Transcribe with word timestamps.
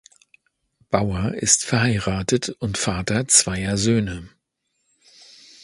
Bauer 0.89 1.35
ist 1.35 1.63
verheiratet 1.63 2.49
und 2.49 2.79
Vater 2.79 3.27
zweier 3.27 3.77
Söhne. 3.77 4.29